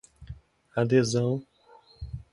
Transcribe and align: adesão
adesão 0.77 1.45